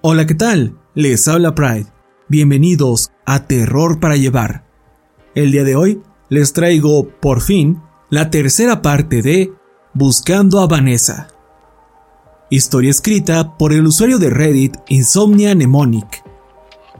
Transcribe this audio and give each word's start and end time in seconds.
Hola, 0.00 0.28
¿qué 0.28 0.36
tal? 0.36 0.78
Les 0.94 1.26
habla 1.26 1.56
Pride. 1.56 1.86
Bienvenidos 2.28 3.10
a 3.26 3.48
Terror 3.48 3.98
para 3.98 4.14
Llevar. 4.14 4.64
El 5.34 5.50
día 5.50 5.64
de 5.64 5.74
hoy 5.74 6.00
les 6.28 6.52
traigo, 6.52 7.08
por 7.20 7.40
fin, 7.40 7.82
la 8.08 8.30
tercera 8.30 8.80
parte 8.80 9.22
de 9.22 9.52
Buscando 9.94 10.60
a 10.60 10.68
Vanessa. 10.68 11.26
Historia 12.48 12.92
escrita 12.92 13.56
por 13.56 13.72
el 13.72 13.88
usuario 13.88 14.20
de 14.20 14.30
Reddit 14.30 14.76
Insomnia 14.86 15.52
Mnemonic. 15.56 16.22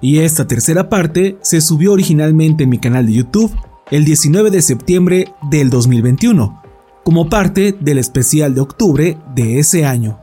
Y 0.00 0.19
esta 0.19 0.48
tercera 0.48 0.88
parte 0.88 1.38
se 1.41 1.60
subió 1.60 1.92
originalmente 1.92 2.64
en 2.64 2.70
mi 2.70 2.78
canal 2.78 3.06
de 3.06 3.12
YouTube 3.12 3.54
el 3.92 4.04
19 4.04 4.50
de 4.50 4.60
septiembre 4.60 5.34
del 5.48 5.70
2021, 5.70 6.62
como 7.04 7.28
parte 7.28 7.76
del 7.78 7.98
especial 7.98 8.56
de 8.56 8.60
octubre 8.60 9.19
de 9.36 9.60
ese 9.60 9.86
año. 9.86 10.19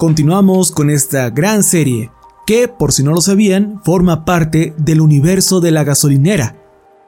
Continuamos 0.00 0.70
con 0.70 0.88
esta 0.88 1.28
gran 1.28 1.62
serie, 1.62 2.10
que, 2.46 2.68
por 2.68 2.90
si 2.90 3.02
no 3.02 3.10
lo 3.10 3.20
sabían, 3.20 3.82
forma 3.84 4.24
parte 4.24 4.72
del 4.78 5.02
universo 5.02 5.60
de 5.60 5.72
la 5.72 5.84
gasolinera. 5.84 6.56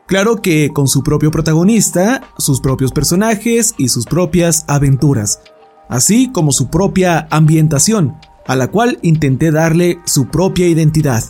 Claro 0.06 0.42
que 0.42 0.68
con 0.74 0.88
su 0.88 1.02
propio 1.02 1.30
protagonista, 1.30 2.20
sus 2.36 2.60
propios 2.60 2.92
personajes 2.92 3.74
y 3.78 3.88
sus 3.88 4.04
propias 4.04 4.66
aventuras, 4.68 5.40
así 5.88 6.30
como 6.32 6.52
su 6.52 6.68
propia 6.68 7.28
ambientación, 7.30 8.14
a 8.46 8.56
la 8.56 8.70
cual 8.70 8.98
intenté 9.00 9.50
darle 9.50 9.98
su 10.04 10.26
propia 10.26 10.68
identidad. 10.68 11.24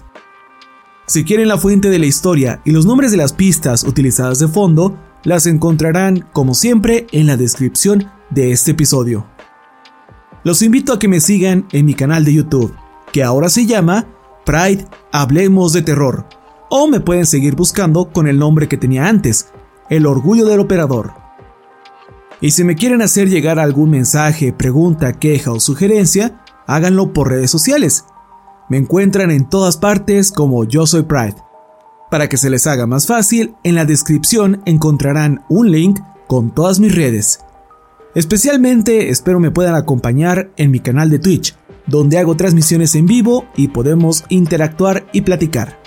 Si 1.07 1.23
quieren 1.23 1.47
la 1.47 1.59
fuente 1.59 1.91
de 1.91 2.01
la 2.01 2.07
historia 2.07 2.61
y 2.65 2.73
los 2.73 2.87
nombres 2.87 3.13
de 3.13 3.19
las 3.19 3.33
pistas 3.33 3.85
utilizadas 3.85 4.41
de 4.41 4.49
fondo, 4.49 4.99
las 5.23 5.47
encontrarán 5.47 6.27
como 6.33 6.55
siempre 6.55 7.07
en 7.13 7.29
la 7.29 7.37
descripción 7.37 8.11
de 8.31 8.51
este 8.51 8.73
episodio. 8.73 9.29
Los 10.45 10.63
invito 10.63 10.93
a 10.93 10.99
que 10.99 11.09
me 11.09 11.21
sigan 11.21 11.67
en 11.73 11.87
mi 11.87 11.95
canal 11.95 12.25
de 12.25 12.35
YouTube, 12.35 12.75
que 13.13 13.23
ahora 13.23 13.49
se 13.49 13.67
llama 13.67 14.07
Pride 14.45 14.87
Hablemos 15.13 15.73
de 15.73 15.83
Terror, 15.83 16.27
o 16.69 16.89
me 16.89 17.01
pueden 17.01 17.27
seguir 17.27 17.55
buscando 17.55 18.11
con 18.11 18.27
el 18.27 18.39
nombre 18.39 18.67
que 18.67 18.77
tenía 18.77 19.07
antes, 19.07 19.51
El 19.89 20.05
Orgullo 20.07 20.47
del 20.47 20.59
Operador. 20.59 21.13
Y 22.41 22.51
si 22.51 22.65
me 22.65 22.75
quieren 22.75 23.03
hacer 23.03 23.29
llegar 23.29 23.61
algún 23.61 23.91
mensaje, 23.91 24.53
pregunta, 24.53 25.13
queja 25.13 25.53
o 25.53 25.61
sugerencia, 25.61 26.41
háganlo 26.67 27.13
por 27.13 27.29
redes 27.29 27.53
sociales. 27.53 28.05
Me 28.69 28.79
encuentran 28.79 29.31
en 29.31 29.49
todas 29.49 29.77
partes 29.77 30.33
como 30.33 30.65
Yo 30.65 30.87
Soy 30.87 31.03
Pride. 31.03 31.37
Para 32.11 32.29
que 32.29 32.37
se 32.37 32.51
les 32.51 32.67
haga 32.67 32.87
más 32.87 33.07
fácil, 33.07 33.55
en 33.63 33.77
la 33.77 33.85
descripción 33.85 34.61
encontrarán 34.65 35.45
un 35.49 35.71
link 35.71 36.01
con 36.27 36.51
todas 36.51 36.81
mis 36.81 36.95
redes. 36.95 37.41
Especialmente 38.15 39.09
espero 39.09 39.41
me 39.41 39.51
puedan 39.51 39.75
acompañar 39.75 40.51
en 40.57 40.71
mi 40.71 40.81
canal 40.81 41.09
de 41.09 41.19
Twitch, 41.19 41.57
donde 41.87 42.19
hago 42.19 42.37
transmisiones 42.37 42.95
en 42.95 43.07
vivo 43.07 43.47
y 43.57 43.69
podemos 43.69 44.25
interactuar 44.29 45.07
y 45.13 45.23
platicar. 45.23 45.81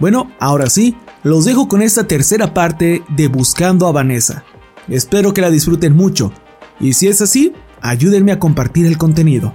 Bueno, 0.00 0.32
ahora 0.40 0.70
sí, 0.70 0.96
los 1.22 1.44
dejo 1.44 1.68
con 1.68 1.82
esta 1.82 2.06
tercera 2.06 2.54
parte 2.54 3.02
de 3.08 3.28
Buscando 3.28 3.86
a 3.86 3.92
Vanessa. 3.92 4.44
Espero 4.88 5.32
que 5.34 5.40
la 5.40 5.50
disfruten 5.50 5.94
mucho, 5.94 6.32
y 6.80 6.94
si 6.94 7.08
es 7.08 7.20
así, 7.20 7.52
ayúdenme 7.80 8.32
a 8.32 8.38
compartir 8.38 8.86
el 8.86 8.98
contenido. 8.98 9.54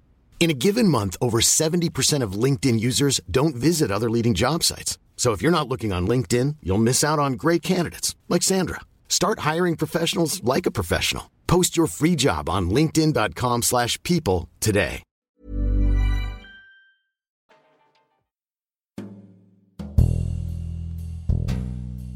In 0.41 0.49
a 0.49 0.55
given 0.55 0.87
month, 0.87 1.17
over 1.21 1.39
70% 1.39 2.23
of 2.23 2.33
LinkedIn 2.33 2.79
users 2.79 3.21
don't 3.29 3.55
visit 3.55 3.91
other 3.91 4.09
leading 4.09 4.33
job 4.33 4.63
sites. 4.63 4.97
So 5.15 5.33
if 5.33 5.41
you're 5.43 5.51
not 5.51 5.69
looking 5.69 5.93
on 5.93 6.07
LinkedIn, 6.07 6.55
you'll 6.63 6.79
miss 6.79 7.03
out 7.03 7.19
on 7.19 7.33
great 7.33 7.61
candidates 7.61 8.15
like 8.27 8.41
Sandra. 8.41 8.81
Start 9.07 9.41
hiring 9.41 9.77
professionals 9.77 10.43
like 10.43 10.65
a 10.65 10.71
professional. 10.71 11.29
Post 11.45 11.77
your 11.77 11.85
free 11.85 12.15
job 12.15 12.49
on 12.49 12.71
linkedin.com/people 12.71 13.61
slash 13.61 13.99
people 14.01 14.49
today. 14.59 15.03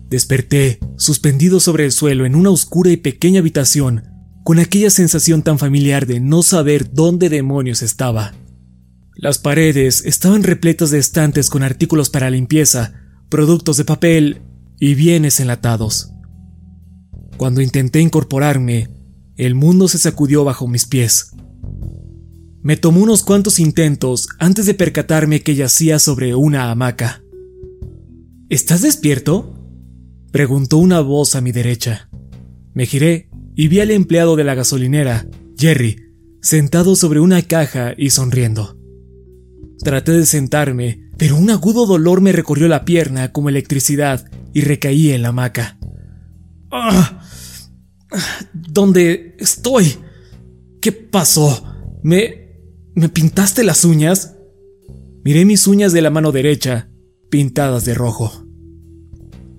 Desperté, 0.09 0.79
suspendido 0.97 1.59
sobre 1.59 1.85
el 1.85 1.91
suelo 1.91 2.25
en 2.25 2.35
una 2.35 2.49
oscura 2.49 2.89
y 2.89 2.97
pequeña 2.97 3.41
habitación, 3.41 4.14
con 4.45 4.59
aquella 4.59 4.91
sensación 4.91 5.41
tan 5.41 5.57
familiar 5.57 6.05
de 6.05 6.19
no 6.19 6.43
saber 6.43 6.93
dónde 6.93 7.29
demonios 7.29 7.81
estaba. 7.81 8.35
Las 9.15 9.39
paredes 9.39 10.05
estaban 10.05 10.43
repletas 10.43 10.91
de 10.91 10.99
estantes 10.99 11.49
con 11.49 11.63
artículos 11.63 12.11
para 12.11 12.29
limpieza, 12.29 12.93
productos 13.27 13.77
de 13.77 13.85
papel 13.85 14.43
y 14.79 14.93
bienes 14.93 15.39
enlatados. 15.39 16.11
Cuando 17.37 17.59
intenté 17.59 18.01
incorporarme, 18.01 18.91
el 19.35 19.55
mundo 19.55 19.87
se 19.87 19.97
sacudió 19.97 20.43
bajo 20.43 20.67
mis 20.67 20.85
pies. 20.85 21.31
Me 22.61 22.77
tomó 22.77 23.01
unos 23.01 23.23
cuantos 23.23 23.57
intentos 23.59 24.27
antes 24.37 24.67
de 24.67 24.75
percatarme 24.75 25.41
que 25.41 25.55
yacía 25.55 25.97
sobre 25.97 26.35
una 26.35 26.69
hamaca. 26.69 27.23
¿Estás 28.49 28.83
despierto? 28.83 29.59
preguntó 30.31 30.77
una 30.77 30.99
voz 30.99 31.33
a 31.33 31.41
mi 31.41 31.51
derecha. 31.51 32.09
Me 32.75 32.85
giré 32.85 33.24
y 33.55 33.67
vi 33.67 33.79
al 33.79 33.91
empleado 33.91 34.35
de 34.35 34.43
la 34.43 34.55
gasolinera, 34.55 35.27
Jerry, 35.57 36.13
sentado 36.41 36.95
sobre 36.95 37.19
una 37.19 37.41
caja 37.41 37.93
y 37.97 38.09
sonriendo. 38.09 38.77
Traté 39.79 40.11
de 40.11 40.25
sentarme, 40.25 41.09
pero 41.17 41.37
un 41.37 41.49
agudo 41.49 41.85
dolor 41.85 42.21
me 42.21 42.31
recorrió 42.31 42.67
la 42.67 42.85
pierna 42.85 43.31
como 43.31 43.49
electricidad 43.49 44.29
y 44.53 44.61
recaí 44.61 45.11
en 45.11 45.21
la 45.21 45.29
hamaca. 45.29 45.77
¡Ah! 46.71 47.21
¿Dónde 48.53 49.35
estoy? 49.39 49.95
¿Qué 50.81 50.91
pasó? 50.91 51.63
¿Me... 52.03 52.45
¿Me 52.95 53.09
pintaste 53.09 53.63
las 53.63 53.83
uñas? 53.83 54.35
Miré 55.23 55.43
mis 55.43 55.67
uñas 55.67 55.91
de 55.91 56.01
la 56.01 56.09
mano 56.09 56.31
derecha, 56.31 56.89
pintadas 57.29 57.83
de 57.83 57.93
rojo. 57.93 58.45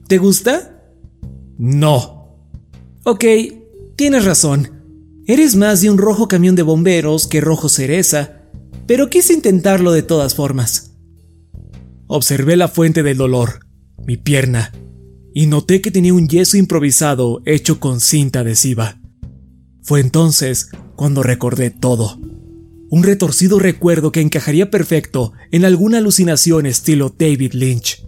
¿Te 0.08 0.16
gusta? 0.19 0.82
No. 1.58 2.49
Ok, 3.04 3.25
tienes 3.96 4.25
razón. 4.25 4.70
Eres 5.26 5.56
más 5.56 5.81
de 5.81 5.90
un 5.90 5.98
rojo 5.98 6.28
camión 6.28 6.54
de 6.54 6.62
bomberos 6.62 7.26
que 7.26 7.40
rojo 7.40 7.69
cereza, 7.69 8.43
pero 8.87 9.10
quise 9.10 9.32
intentarlo 9.32 9.93
de 9.93 10.02
todas 10.02 10.34
formas. 10.34 10.96
Observé 12.06 12.56
la 12.56 12.69
fuente 12.69 13.02
del 13.02 13.16
dolor, 13.16 13.66
mi 14.06 14.16
pierna, 14.16 14.72
y 15.34 15.46
noté 15.46 15.81
que 15.81 15.90
tenía 15.90 16.14
un 16.14 16.28
yeso 16.28 16.56
improvisado 16.56 17.43
hecho 17.44 17.81
con 17.81 18.00
cinta 18.00 18.40
adhesiva. 18.40 19.00
Fue 19.82 20.00
entonces 20.00 20.70
cuando 20.94 21.22
recordé 21.22 21.70
todo. 21.70 22.20
Un 22.88 23.02
retorcido 23.02 23.58
recuerdo 23.58 24.12
que 24.12 24.20
encajaría 24.20 24.70
perfecto 24.70 25.32
en 25.50 25.64
alguna 25.64 25.99
alucinación 25.99 26.66
estilo 26.66 27.12
David 27.19 27.52
Lynch. 27.54 28.06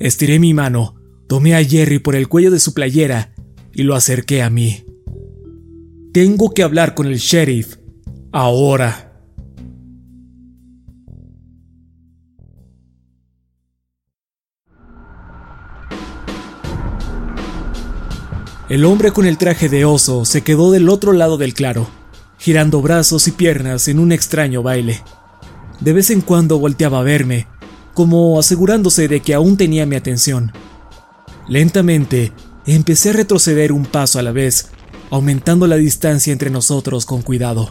Estiré 0.00 0.40
mi 0.40 0.54
mano, 0.54 0.96
tomé 1.28 1.54
a 1.54 1.64
Jerry 1.64 2.00
por 2.00 2.16
el 2.16 2.28
cuello 2.28 2.50
de 2.50 2.58
su 2.58 2.74
playera 2.74 3.29
y 3.80 3.82
lo 3.82 3.94
acerqué 3.94 4.42
a 4.42 4.50
mí. 4.50 4.84
Tengo 6.12 6.52
que 6.52 6.62
hablar 6.62 6.94
con 6.94 7.06
el 7.06 7.16
sheriff. 7.16 7.78
Ahora. 8.30 9.10
El 18.68 18.84
hombre 18.84 19.12
con 19.12 19.24
el 19.24 19.38
traje 19.38 19.70
de 19.70 19.86
oso 19.86 20.26
se 20.26 20.42
quedó 20.42 20.70
del 20.70 20.90
otro 20.90 21.14
lado 21.14 21.38
del 21.38 21.54
claro, 21.54 21.88
girando 22.36 22.82
brazos 22.82 23.28
y 23.28 23.30
piernas 23.30 23.88
en 23.88 23.98
un 23.98 24.12
extraño 24.12 24.62
baile. 24.62 25.02
De 25.80 25.94
vez 25.94 26.10
en 26.10 26.20
cuando 26.20 26.58
volteaba 26.58 26.98
a 26.98 27.02
verme, 27.02 27.46
como 27.94 28.38
asegurándose 28.38 29.08
de 29.08 29.20
que 29.20 29.32
aún 29.32 29.56
tenía 29.56 29.86
mi 29.86 29.96
atención. 29.96 30.52
Lentamente, 31.48 32.34
empecé 32.74 33.10
a 33.10 33.14
retroceder 33.14 33.72
un 33.72 33.86
paso 33.86 34.18
a 34.18 34.22
la 34.22 34.32
vez, 34.32 34.68
aumentando 35.10 35.66
la 35.66 35.76
distancia 35.76 36.32
entre 36.32 36.50
nosotros 36.50 37.06
con 37.06 37.22
cuidado. 37.22 37.70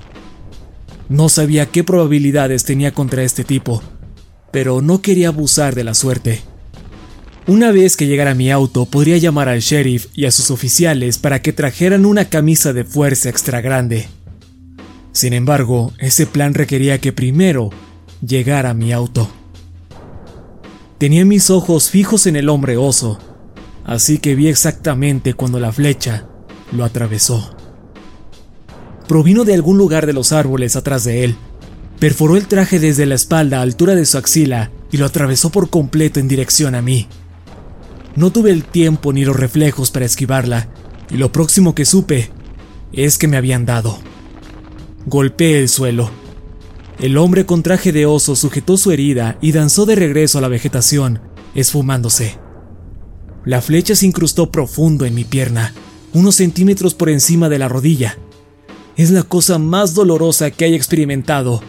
No 1.09 1.29
sabía 1.29 1.65
qué 1.67 1.83
probabilidades 1.83 2.65
tenía 2.65 2.93
contra 2.93 3.23
este 3.23 3.43
tipo, 3.43 3.81
pero 4.51 4.81
no 4.81 5.01
quería 5.01 5.29
abusar 5.29 5.75
de 5.75 5.83
la 5.83 5.93
suerte. 5.93 6.41
Una 7.47 7.71
vez 7.71 7.97
que 7.97 8.05
llegara 8.05 8.35
mi 8.35 8.51
auto, 8.51 8.85
podría 8.85 9.17
llamar 9.17 9.49
al 9.49 9.61
sheriff 9.61 10.07
y 10.13 10.25
a 10.25 10.31
sus 10.31 10.51
oficiales 10.51 11.17
para 11.17 11.41
que 11.41 11.53
trajeran 11.53 12.05
una 12.05 12.25
camisa 12.25 12.73
de 12.73 12.83
fuerza 12.83 13.29
extra 13.29 13.61
grande. 13.61 14.07
Sin 15.13 15.33
embargo, 15.33 15.91
ese 15.97 16.27
plan 16.27 16.53
requería 16.53 16.99
que 17.01 17.11
primero 17.11 17.71
llegara 18.21 18.73
mi 18.75 18.91
auto. 18.91 19.29
Tenía 20.99 21.25
mis 21.25 21.49
ojos 21.49 21.89
fijos 21.89 22.27
en 22.27 22.35
el 22.35 22.49
hombre 22.49 22.77
oso, 22.77 23.17
así 23.85 24.19
que 24.19 24.35
vi 24.35 24.47
exactamente 24.47 25.33
cuando 25.33 25.59
la 25.59 25.71
flecha 25.71 26.27
lo 26.71 26.83
atravesó. 26.83 27.55
Provino 29.07 29.43
de 29.43 29.55
algún 29.55 29.77
lugar 29.77 30.05
de 30.05 30.13
los 30.13 30.31
árboles 30.31 30.75
atrás 30.75 31.03
de 31.03 31.23
él. 31.23 31.35
Perforó 31.99 32.37
el 32.37 32.47
traje 32.47 32.79
desde 32.79 33.05
la 33.05 33.15
espalda 33.15 33.59
a 33.59 33.61
altura 33.61 33.95
de 33.95 34.05
su 34.05 34.17
axila 34.17 34.71
y 34.91 34.97
lo 34.97 35.05
atravesó 35.05 35.49
por 35.49 35.69
completo 35.69 36.19
en 36.19 36.27
dirección 36.27 36.75
a 36.75 36.81
mí. 36.81 37.07
No 38.15 38.31
tuve 38.31 38.51
el 38.51 38.63
tiempo 38.63 39.13
ni 39.13 39.25
los 39.25 39.35
reflejos 39.35 39.91
para 39.91 40.05
esquivarla, 40.05 40.69
y 41.09 41.17
lo 41.17 41.31
próximo 41.31 41.73
que 41.73 41.85
supe 41.85 42.29
es 42.91 43.17
que 43.17 43.27
me 43.27 43.37
habían 43.37 43.65
dado. 43.65 43.99
Golpeé 45.05 45.59
el 45.59 45.69
suelo. 45.69 46.11
El 46.99 47.17
hombre 47.17 47.45
con 47.45 47.63
traje 47.63 47.91
de 47.91 48.05
oso 48.05 48.35
sujetó 48.35 48.77
su 48.77 48.91
herida 48.91 49.37
y 49.41 49.53
danzó 49.53 49.85
de 49.85 49.95
regreso 49.95 50.37
a 50.37 50.41
la 50.41 50.49
vegetación, 50.49 51.21
esfumándose. 51.55 52.37
La 53.45 53.61
flecha 53.61 53.95
se 53.95 54.05
incrustó 54.05 54.51
profundo 54.51 55.05
en 55.05 55.15
mi 55.15 55.23
pierna, 55.23 55.73
unos 56.13 56.35
centímetros 56.35 56.93
por 56.93 57.09
encima 57.09 57.49
de 57.49 57.59
la 57.59 57.69
rodilla. 57.69 58.17
Es 58.97 59.11
la 59.11 59.23
cosa 59.23 59.57
más 59.57 59.93
dolorosa 59.93 60.51
que 60.51 60.65
haya 60.65 60.75
experimentado, 60.75 61.61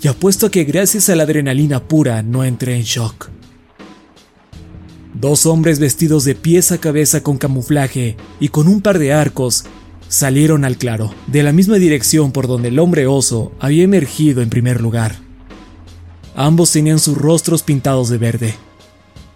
y 0.00 0.08
apuesto 0.08 0.46
a 0.46 0.50
que 0.50 0.64
gracias 0.64 1.08
a 1.08 1.16
la 1.16 1.24
adrenalina 1.24 1.82
pura 1.82 2.22
no 2.22 2.44
entré 2.44 2.76
en 2.76 2.82
shock. 2.82 3.30
Dos 5.14 5.46
hombres 5.46 5.80
vestidos 5.80 6.24
de 6.24 6.36
pies 6.36 6.70
a 6.70 6.78
cabeza 6.78 7.22
con 7.22 7.38
camuflaje 7.38 8.16
y 8.38 8.48
con 8.48 8.68
un 8.68 8.80
par 8.80 9.00
de 9.00 9.12
arcos 9.12 9.64
salieron 10.08 10.64
al 10.64 10.76
claro, 10.76 11.12
de 11.26 11.42
la 11.42 11.52
misma 11.52 11.76
dirección 11.76 12.30
por 12.30 12.46
donde 12.46 12.68
el 12.68 12.78
hombre 12.78 13.08
oso 13.08 13.52
había 13.58 13.82
emergido 13.82 14.42
en 14.42 14.50
primer 14.50 14.80
lugar. 14.80 15.16
Ambos 16.36 16.70
tenían 16.70 17.00
sus 17.00 17.18
rostros 17.18 17.64
pintados 17.64 18.08
de 18.08 18.18
verde. 18.18 18.67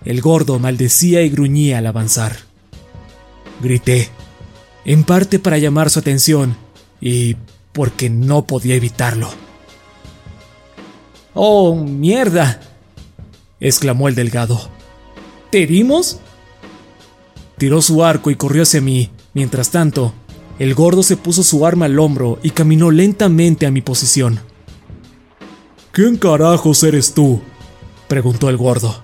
El 0.04 0.20
gordo 0.20 0.58
maldecía 0.58 1.22
y 1.22 1.30
gruñía 1.30 1.78
al 1.78 1.86
avanzar. 1.86 2.36
Grité, 3.62 4.08
en 4.84 5.04
parte 5.04 5.38
para 5.38 5.58
llamar 5.58 5.90
su 5.90 6.00
atención 6.00 6.56
y 7.00 7.36
porque 7.72 8.10
no 8.10 8.46
podía 8.46 8.74
evitarlo. 8.74 9.30
¡Oh, 11.34 11.74
mierda! 11.76 12.60
exclamó 13.60 14.08
el 14.08 14.14
delgado. 14.14 14.60
¿Te 15.50 15.66
vimos? 15.66 16.18
Tiró 17.58 17.80
su 17.80 18.04
arco 18.04 18.30
y 18.30 18.36
corrió 18.36 18.64
hacia 18.64 18.80
mí. 18.80 19.10
Mientras 19.34 19.70
tanto, 19.70 20.12
el 20.58 20.74
gordo 20.74 21.02
se 21.02 21.16
puso 21.16 21.42
su 21.42 21.64
arma 21.64 21.86
al 21.86 21.98
hombro 21.98 22.38
y 22.42 22.50
caminó 22.50 22.90
lentamente 22.90 23.66
a 23.66 23.70
mi 23.70 23.80
posición. 23.82 24.40
¿Quién 25.92 26.16
carajos 26.16 26.82
eres 26.82 27.14
tú? 27.14 27.40
preguntó 28.08 28.48
el 28.48 28.56
gordo. 28.56 29.02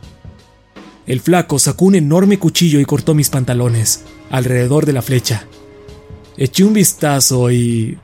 El 1.08 1.20
flaco 1.22 1.58
sacó 1.58 1.86
un 1.86 1.94
enorme 1.94 2.38
cuchillo 2.38 2.80
y 2.80 2.84
cortó 2.84 3.14
mis 3.14 3.30
pantalones, 3.30 4.02
alrededor 4.30 4.84
de 4.84 4.92
la 4.92 5.00
flecha. 5.00 5.46
Eché 6.36 6.64
un 6.64 6.74
vistazo 6.74 7.50
y... 7.50 7.98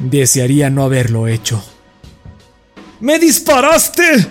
Desearía 0.00 0.68
no 0.68 0.82
haberlo 0.82 1.28
hecho. 1.28 1.62
¡Me 2.98 3.20
disparaste! 3.20 4.26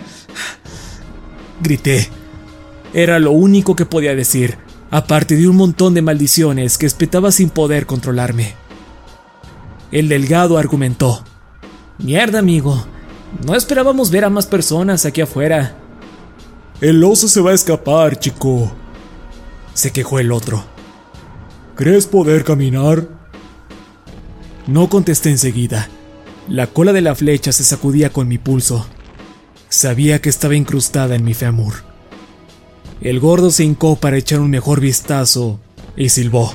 Grité, 1.64 2.10
era 2.94 3.20
lo 3.20 3.32
único 3.32 3.74
que 3.74 3.86
podía 3.86 4.14
decir, 4.14 4.58
aparte 4.92 5.38
de 5.38 5.48
un 5.48 5.56
montón 5.56 5.94
de 5.94 6.02
maldiciones 6.02 6.78
que 6.78 6.88
espetaba 6.88 7.32
sin 7.32 7.50
poder 7.50 7.86
controlarme. 7.86 8.54
El 9.94 10.10
delgado 10.10 10.58
argumentó. 10.58 11.24
Mierda, 12.00 12.40
amigo. 12.40 12.86
No 13.46 13.56
esperábamos 13.56 14.12
ver 14.12 14.26
a 14.26 14.30
más 14.30 14.46
personas 14.46 15.06
aquí 15.06 15.22
afuera. 15.22 15.77
El 16.80 17.04
oso 17.04 17.28
se 17.28 17.42
va 17.42 17.52
a 17.52 17.56
escapar, 17.56 18.20
chico. 18.20 18.72
Se 19.74 19.92
quejó 19.92 20.20
el 20.20 20.32
otro. 20.32 20.64
¿Crees 21.76 22.06
poder 22.06 22.44
caminar? 22.44 23.08
No 24.68 24.88
contesté 24.88 25.32
enseguida. 25.32 25.90
La 26.48 26.68
cola 26.68 26.94
de 26.94 27.02
la 27.02 27.16
flecha 27.16 27.52
se 27.52 27.64
sacudía 27.64 28.12
con 28.12 28.28
mi 28.28 28.38
pulso. 28.38 28.86
Sabía 29.70 30.22
que 30.22 30.30
estaba 30.30 30.56
incrustada 30.56 31.16
en 31.16 31.24
mi 31.24 31.34
fémur. 31.34 31.74
El 33.02 33.20
gordo 33.20 33.50
se 33.50 33.64
hincó 33.64 33.96
para 33.96 34.18
echar 34.18 34.40
un 34.40 34.52
mejor 34.52 34.80
vistazo 34.80 35.60
y 35.96 36.10
silbó. 36.10 36.54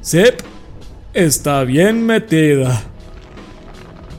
Sep, 0.00 0.40
está 1.14 1.62
bien 1.62 2.04
metida. 2.04 2.82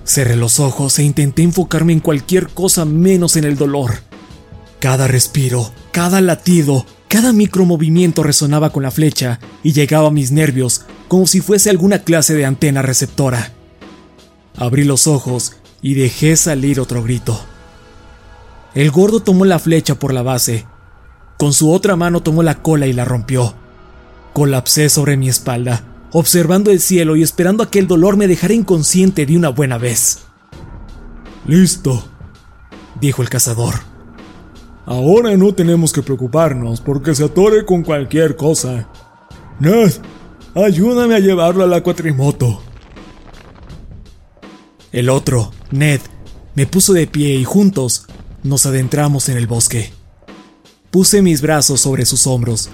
Cerré 0.10 0.36
los 0.36 0.60
ojos 0.60 0.98
e 0.98 1.04
intenté 1.04 1.44
enfocarme 1.44 1.94
en 1.94 2.00
cualquier 2.00 2.50
cosa 2.50 2.84
menos 2.84 3.36
en 3.36 3.44
el 3.44 3.58
dolor. 3.58 4.00
Cada 4.80 5.08
respiro, 5.08 5.72
cada 5.92 6.20
latido, 6.20 6.88
cada 7.08 7.32
micromovimiento 7.32 8.24
resonaba 8.24 8.72
con 8.72 8.82
la 8.82 8.90
flecha 8.90 9.40
y 9.62 9.74
llegaba 9.74 10.08
a 10.08 10.12
mis 10.12 10.32
nervios 10.32 10.82
como 11.08 11.28
si 11.28 11.42
fuese 11.42 11.70
alguna 11.70 12.00
clase 12.00 12.34
de 12.34 12.44
antena 12.44 12.82
receptora. 12.82 13.54
Abrí 14.58 14.84
los 14.84 15.06
ojos 15.06 15.58
y 15.84 15.94
dejé 15.94 16.38
salir 16.38 16.80
otro 16.80 17.04
grito. 17.04 17.40
El 18.74 18.90
gordo 18.90 19.20
tomó 19.20 19.46
la 19.46 19.60
flecha 19.60 20.00
por 20.00 20.12
la 20.12 20.24
base. 20.24 20.66
Con 21.38 21.54
su 21.54 21.72
otra 21.72 21.96
mano 21.96 22.24
tomó 22.24 22.42
la 22.42 22.64
cola 22.64 22.88
y 22.88 22.94
la 22.94 23.06
rompió. 23.06 23.54
Colapsé 24.34 24.90
sobre 24.90 25.18
mi 25.18 25.30
espalda, 25.30 25.84
observando 26.12 26.72
el 26.72 26.80
cielo 26.80 27.16
y 27.16 27.24
esperando 27.24 27.64
a 27.64 27.70
que 27.70 27.80
el 27.80 27.88
dolor 27.88 28.18
me 28.18 28.28
dejara 28.28 28.54
inconsciente 28.54 29.26
de 29.26 29.38
una 29.38 29.50
buena 29.50 29.78
vez. 29.78 30.20
Listo, 31.46 32.04
dijo 33.00 33.22
el 33.22 33.30
cazador. 33.30 33.76
Ahora 34.86 35.36
no 35.38 35.54
tenemos 35.54 35.94
que 35.94 36.02
preocuparnos 36.02 36.82
porque 36.82 37.14
se 37.14 37.26
atore 37.26 37.66
con 37.66 37.84
cualquier 37.84 38.36
cosa. 38.36 38.90
Ned, 39.60 39.92
ayúdame 40.56 41.16
a 41.16 41.20
llevarlo 41.20 41.64
a 41.64 41.68
la 41.68 41.84
cuatrimoto. 41.84 42.62
El 44.92 45.10
otro, 45.10 45.52
Ned, 45.70 46.02
me 46.56 46.66
puso 46.66 46.94
de 46.94 47.06
pie 47.06 47.36
y 47.36 47.44
juntos 47.44 48.08
nos 48.42 48.66
adentramos 48.66 49.30
en 49.30 49.38
el 49.38 49.46
bosque. 49.46 49.92
Puse 50.90 51.22
mis 51.22 51.42
brazos 51.42 51.82
sobre 51.82 52.06
sus 52.06 52.26
hombros. 52.26 52.70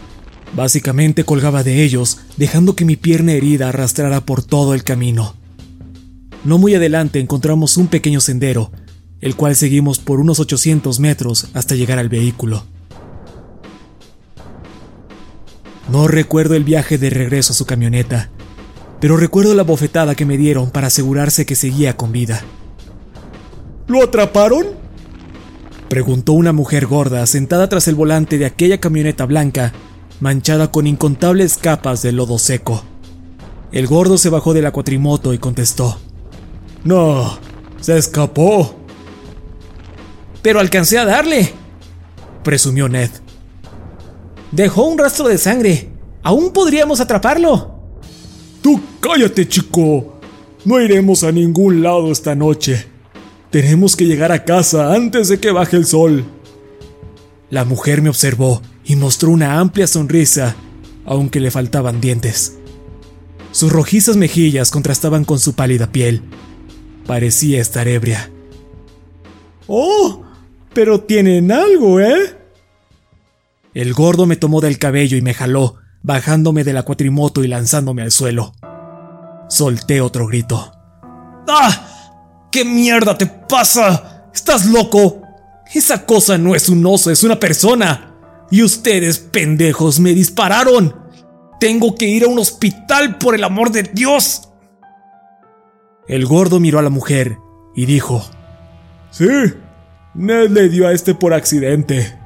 Básicamente 0.56 1.26
colgaba 1.26 1.64
de 1.64 1.84
ellos, 1.84 2.20
dejando 2.38 2.76
que 2.76 2.86
mi 2.86 2.96
pierna 2.96 3.34
herida 3.34 3.70
arrastrara 3.70 4.22
por 4.22 4.42
todo 4.42 4.74
el 4.74 4.84
camino. 4.84 5.36
No 6.46 6.58
muy 6.58 6.76
adelante 6.76 7.20
encontramos 7.20 7.76
un 7.76 7.88
pequeño 7.88 8.22
sendero, 8.22 8.72
el 9.20 9.36
cual 9.36 9.56
seguimos 9.56 10.00
por 10.00 10.20
unos 10.20 10.40
800 10.40 11.00
metros 11.00 11.50
hasta 11.54 11.76
llegar 11.76 12.00
al 12.00 12.08
vehículo. 12.08 12.64
No 15.92 16.08
recuerdo 16.08 16.56
el 16.56 16.64
viaje 16.64 16.98
de 16.98 17.10
regreso 17.10 17.52
a 17.52 17.56
su 17.56 17.66
camioneta, 17.66 18.30
pero 19.02 19.18
recuerdo 19.18 19.54
la 19.56 19.64
bofetada 19.64 20.16
que 20.16 20.26
me 20.26 20.38
dieron 20.38 20.72
para 20.72 20.88
asegurarse 20.88 21.46
que 21.46 21.56
seguía 21.56 21.98
con 21.98 22.12
vida. 22.12 22.44
¿Lo 23.88 24.02
atraparon? 24.02 24.68
Preguntó 25.90 26.34
una 26.34 26.54
mujer 26.54 26.88
gorda 26.88 27.26
sentada 27.28 27.70
tras 27.70 27.88
el 27.88 27.96
volante 27.96 28.38
de 28.38 28.46
aquella 28.46 28.80
camioneta 28.80 29.26
blanca, 29.26 29.74
manchada 30.20 30.72
con 30.72 30.88
incontables 30.88 31.58
capas 31.58 32.02
de 32.02 32.12
lodo 32.12 32.38
seco. 32.38 32.84
El 33.72 33.88
gordo 33.88 34.18
se 34.18 34.30
bajó 34.30 34.54
de 34.54 34.62
la 34.62 34.72
cuatrimoto 34.72 35.34
y 35.34 35.38
contestó. 35.38 35.98
No, 36.84 37.38
se 37.82 37.98
escapó. 37.98 38.76
Pero 40.42 40.60
alcancé 40.60 40.98
a 40.98 41.06
darle, 41.06 41.52
presumió 42.44 42.88
Ned. 42.88 43.10
Dejó 44.52 44.84
un 44.84 44.98
rastro 44.98 45.28
de 45.28 45.38
sangre. 45.38 45.90
Aún 46.24 46.52
podríamos 46.54 47.02
atraparlo. 47.02 47.76
Tú 48.62 48.80
cállate, 49.00 49.48
chico. 49.48 50.20
No 50.64 50.80
iremos 50.80 51.24
a 51.24 51.32
ningún 51.32 51.84
lado 51.84 52.12
esta 52.12 52.36
noche. 52.36 52.88
Tenemos 53.52 53.96
que 53.96 54.06
llegar 54.06 54.32
a 54.32 54.44
casa 54.44 54.94
antes 54.94 55.28
de 55.30 55.40
que 55.40 55.52
baje 55.52 55.76
el 55.76 55.86
sol. 55.86 56.26
La 57.50 57.66
mujer 57.66 58.02
me 58.02 58.10
observó 58.10 58.62
y 58.86 58.96
mostró 58.96 59.32
una 59.32 59.60
amplia 59.60 59.88
sonrisa, 59.88 60.56
aunque 61.06 61.40
le 61.40 61.52
faltaban 61.52 62.00
dientes. 62.00 62.58
Sus 63.52 63.72
rojizas 63.72 64.18
mejillas 64.18 64.70
contrastaban 64.70 65.26
con 65.26 65.40
su 65.40 65.54
pálida 65.54 65.92
piel. 65.92 66.22
Parecía 67.08 67.62
estar 67.62 67.88
ebria. 67.88 68.30
¡Oh! 69.68 70.24
Pero 70.74 71.02
tienen 71.02 71.52
algo, 71.52 72.00
¿eh? 72.00 72.38
El 73.74 73.94
gordo 73.94 74.26
me 74.26 74.36
tomó 74.36 74.62
del 74.62 74.78
cabello 74.78 75.18
y 75.18 75.22
me 75.22 75.34
jaló, 75.34 75.76
bajándome 76.04 76.64
de 76.64 76.74
la 76.74 76.84
cuatrimoto 76.84 77.44
y 77.44 77.48
lanzándome 77.48 78.02
al 78.02 78.12
suelo. 78.12 78.54
Solté 79.50 80.02
otro 80.02 80.28
grito. 80.28 80.72
¡Ah! 81.48 82.50
¿Qué 82.52 82.66
mierda 82.66 83.18
te 83.18 83.26
pasa? 83.26 84.30
¿Estás 84.34 84.66
loco? 84.66 85.22
Esa 85.74 86.06
cosa 86.06 86.38
no 86.38 86.56
es 86.56 86.70
un 86.70 86.86
oso, 86.86 87.10
es 87.10 87.24
una 87.24 87.40
persona. 87.40 88.15
Y 88.52 88.64
ustedes, 88.64 89.20
pendejos, 89.20 90.00
me 90.00 90.14
dispararon. 90.14 90.96
Tengo 91.60 91.96
que 91.96 92.08
ir 92.08 92.24
a 92.24 92.28
un 92.28 92.40
hospital 92.40 93.18
por 93.18 93.36
el 93.36 93.44
amor 93.44 93.72
de 93.72 93.84
Dios. 93.84 94.50
El 96.08 96.26
gordo 96.26 96.60
miró 96.60 96.80
a 96.80 96.84
la 96.84 96.90
mujer 96.90 97.38
y 97.76 97.86
dijo, 97.86 98.24
Sí, 99.12 99.28
Ned 100.14 100.50
le 100.50 100.70
dio 100.70 100.88
a 100.88 100.92
este 100.92 101.16
por 101.16 101.34
accidente. 101.34 102.18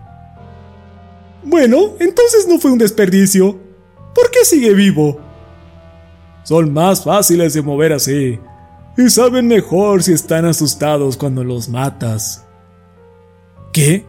Bueno, 1.43 1.93
entonces 1.99 2.47
no 2.47 2.59
fue 2.59 2.71
un 2.71 2.77
desperdicio. 2.77 3.59
¿Por 4.13 4.31
qué 4.31 4.43
sigue 4.43 4.73
vivo? 4.73 5.19
Son 6.43 6.73
más 6.73 7.03
fáciles 7.03 7.53
de 7.53 7.61
mover 7.61 7.93
así, 7.93 8.39
y 8.97 9.09
saben 9.09 9.47
mejor 9.47 10.03
si 10.03 10.13
están 10.13 10.45
asustados 10.45 11.15
cuando 11.15 11.43
los 11.43 11.69
matas. 11.69 12.45
¿Qué? 13.71 14.05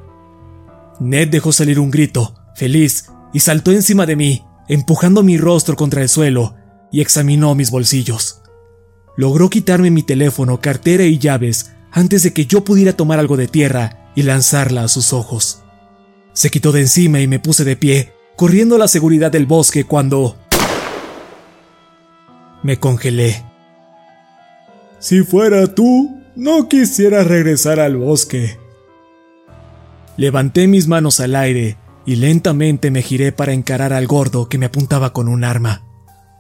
Ned 1.01 1.29
dejó 1.29 1.53
salir 1.53 1.81
un 1.81 1.91
grito, 1.91 2.35
feliz, 2.55 3.07
y 3.33 3.41
saltó 3.41 3.73
encima 3.73 4.05
de 4.05 4.17
mí, 4.17 4.45
empujando 4.69 5.23
mi 5.23 5.39
rostro 5.39 5.75
contra 5.75 6.03
el 6.03 6.09
suelo, 6.09 6.55
y 6.93 7.01
examinó 7.01 7.55
mis 7.55 7.71
bolsillos. 7.71 8.43
Logró 9.17 9.49
quitarme 9.51 9.91
mi 9.91 10.03
teléfono, 10.03 10.61
cartera 10.61 11.05
y 11.05 11.19
llaves 11.19 11.73
antes 11.91 12.23
de 12.23 12.33
que 12.33 12.47
yo 12.47 12.65
pudiera 12.65 12.93
tomar 12.93 13.19
algo 13.19 13.37
de 13.37 13.49
tierra 13.49 14.13
y 14.15 14.23
lanzarla 14.23 14.85
a 14.85 14.89
sus 14.89 15.13
ojos. 15.13 15.63
Se 16.35 16.51
quitó 16.51 16.71
de 16.71 16.83
encima 16.83 17.21
y 17.21 17.27
me 17.27 17.41
puse 17.41 17.65
de 17.65 17.77
pie, 17.77 18.13
corriendo 18.37 18.77
a 18.77 18.79
la 18.79 18.89
seguridad 18.89 19.33
del 19.33 19.47
bosque 19.47 19.85
cuando... 19.85 20.37
Me 22.63 22.79
congelé. 22.79 23.43
Si 24.99 25.23
fuera 25.23 25.75
tú, 25.75 26.21
no 26.37 26.69
quisiera 26.69 27.25
regresar 27.25 27.81
al 27.81 27.97
bosque. 27.97 28.60
Levanté 30.17 30.67
mis 30.67 30.87
manos 30.87 31.21
al 31.21 31.35
aire 31.35 31.77
y 32.05 32.17
lentamente 32.17 32.91
me 32.91 33.03
giré 33.03 33.33
para 33.33 33.53
encarar 33.53 33.93
al 33.93 34.07
gordo 34.07 34.49
que 34.49 34.59
me 34.59 34.67
apuntaba 34.67 35.13
con 35.13 35.29
un 35.29 35.45
arma, 35.45 35.83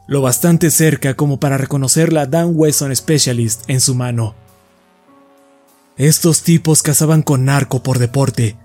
lo 0.06 0.22
bastante 0.22 0.70
cerca 0.70 1.14
como 1.14 1.38
para 1.38 1.58
reconocer 1.58 2.12
la 2.12 2.26
Dan 2.26 2.52
Wesson 2.54 2.94
Specialist 2.94 3.68
en 3.68 3.80
su 3.80 3.94
mano. 3.94 4.34
Estos 5.96 6.42
tipos 6.42 6.82
cazaban 6.82 7.22
con 7.22 7.44
narco 7.44 7.82
por 7.82 7.98
deporte, 7.98 8.56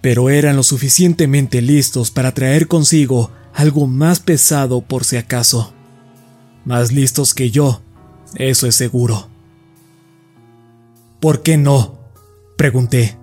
pero 0.00 0.30
eran 0.30 0.56
lo 0.56 0.62
suficientemente 0.62 1.60
listos 1.60 2.10
para 2.10 2.32
traer 2.32 2.66
consigo 2.66 3.30
algo 3.54 3.86
más 3.86 4.20
pesado 4.20 4.80
por 4.80 5.04
si 5.04 5.16
acaso. 5.16 5.74
Más 6.64 6.92
listos 6.92 7.34
que 7.34 7.50
yo, 7.50 7.82
eso 8.34 8.66
es 8.66 8.74
seguro. 8.74 9.28
¿Por 11.20 11.42
qué 11.42 11.56
no? 11.56 11.98
Pregunté. 12.56 13.18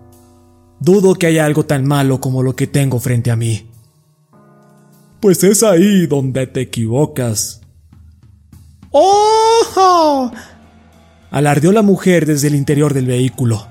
Dudo 0.86 1.16
que 1.16 1.26
haya 1.26 1.46
algo 1.46 1.66
tan 1.66 1.84
malo 1.84 2.22
como 2.22 2.44
lo 2.44 2.56
que 2.56 2.68
tengo 2.68 3.00
frente 3.00 3.32
a 3.32 3.36
mí. 3.36 3.66
Pues 5.20 5.44
es 5.44 5.64
ahí 5.64 6.06
donde 6.06 6.46
te 6.46 6.62
equivocas. 6.62 7.62
¡Oh! 8.92 10.32
Alardeó 11.32 11.72
la 11.72 11.82
mujer 11.82 12.28
desde 12.28 12.50
el 12.50 12.56
interior 12.56 12.94
del 12.94 13.08
vehículo. 13.08 13.66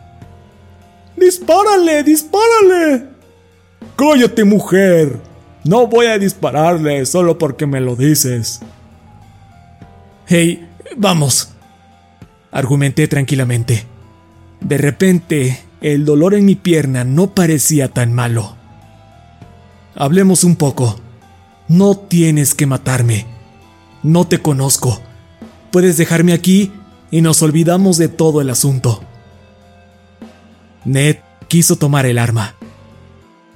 ¡Dispárale! 1.17 2.03
¡Dispárale! 2.03 3.05
¡Cállate, 3.95 4.43
mujer! 4.43 5.21
No 5.63 5.87
voy 5.87 6.07
a 6.07 6.19
dispararle 6.19 7.07
solo 7.07 7.39
porque 7.39 7.65
me 7.65 7.81
lo 7.81 7.95
dices. 7.95 8.61
Hey, 10.27 10.69
vamos. 10.97 11.51
Argumenté 12.51 13.07
tranquilamente. 13.07 13.85
De 14.61 14.79
repente, 14.79 15.63
el 15.85 16.07
dolor 16.07 16.33
en 16.33 16.47
mi 16.47 16.55
pierna 16.55 17.05
no 17.05 17.35
parecía 17.35 17.89
tan 17.89 18.15
malo. 18.15 18.57
Hablemos 19.95 20.43
un 20.43 20.57
poco. 20.57 20.99
No 21.69 21.95
tienes 21.95 22.55
que 22.55 22.65
matarme. 22.65 23.27
No 24.03 24.27
te 24.27 24.39
conozco. 24.39 24.99
Puedes 25.71 25.99
dejarme 25.99 26.33
aquí 26.33 26.73
y 27.11 27.21
nos 27.21 27.43
olvidamos 27.43 27.99
de 27.99 28.09
todo 28.09 28.41
el 28.41 28.49
asunto. 28.49 29.03
Ned 30.87 31.19
quiso 31.49 31.77
tomar 31.77 32.07
el 32.07 32.17
arma. 32.17 32.55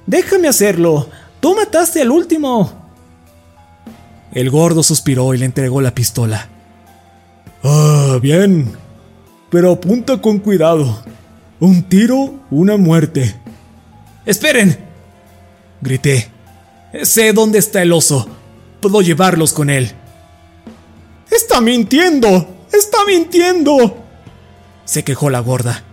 Déjame 0.05 0.49
hacerlo. 0.49 1.09
Tú 1.39 1.55
mataste 1.55 1.99
al 1.99 2.11
último. 2.11 2.91
El 4.33 4.51
gordo 4.51 4.83
suspiró 4.83 5.33
y 5.33 5.39
le 5.39 5.45
entregó 5.45 5.81
la 5.81 5.95
pistola. 5.95 6.47
Ah, 7.63 8.19
bien. 8.21 8.71
Pero 9.49 9.71
apunta 9.71 10.21
con 10.21 10.37
cuidado. 10.37 11.01
Un 11.59 11.83
tiro, 11.83 12.39
una 12.51 12.77
muerte. 12.77 13.35
¡Esperen! 14.25 14.77
Grité. 15.81 16.31
Sé 17.03 17.33
dónde 17.33 17.59
está 17.59 17.81
el 17.81 17.91
oso. 17.91 18.27
Puedo 18.79 19.01
llevarlos 19.01 19.51
con 19.51 19.69
él. 19.69 19.91
¡Está 21.29 21.59
mintiendo! 21.59 22.65
¡Está 22.71 22.99
mintiendo! 23.05 23.97
Se 24.85 25.03
quejó 25.03 25.29
la 25.29 25.39
gorda. 25.39 25.83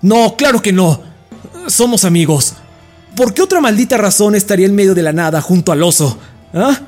No, 0.00 0.36
claro 0.36 0.62
que 0.62 0.72
no. 0.72 1.02
Somos 1.68 2.04
amigos. 2.04 2.54
¿Por 3.16 3.32
qué 3.32 3.42
otra 3.42 3.60
maldita 3.60 3.96
razón 3.96 4.34
estaría 4.34 4.66
en 4.66 4.74
medio 4.74 4.94
de 4.94 5.02
la 5.02 5.12
nada 5.12 5.40
junto 5.40 5.70
al 5.70 5.82
oso? 5.82 6.18
¿Ah? 6.52 6.80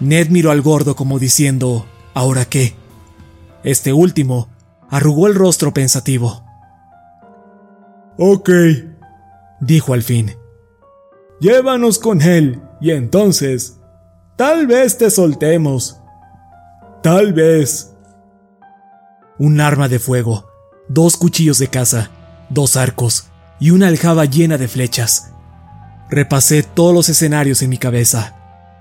Ned 0.00 0.28
miró 0.28 0.50
al 0.50 0.60
gordo 0.60 0.96
como 0.96 1.18
diciendo, 1.18 1.86
¿ahora 2.14 2.44
qué? 2.44 2.74
Este 3.64 3.92
último 3.92 4.48
arrugó 4.92 5.26
el 5.26 5.34
rostro 5.34 5.72
pensativo. 5.72 6.44
Ok, 8.18 8.50
dijo 9.58 9.94
al 9.94 10.02
fin. 10.02 10.36
Llévanos 11.40 11.98
con 11.98 12.20
él 12.20 12.60
y 12.78 12.90
entonces, 12.90 13.80
tal 14.36 14.66
vez 14.66 14.98
te 14.98 15.10
soltemos. 15.10 15.98
Tal 17.02 17.32
vez. 17.32 17.94
Un 19.38 19.62
arma 19.62 19.88
de 19.88 19.98
fuego, 19.98 20.46
dos 20.88 21.16
cuchillos 21.16 21.58
de 21.58 21.68
caza, 21.68 22.10
dos 22.50 22.76
arcos 22.76 23.28
y 23.58 23.70
una 23.70 23.88
aljaba 23.88 24.26
llena 24.26 24.58
de 24.58 24.68
flechas. 24.68 25.32
Repasé 26.10 26.62
todos 26.62 26.94
los 26.94 27.08
escenarios 27.08 27.62
en 27.62 27.70
mi 27.70 27.78
cabeza. 27.78 28.36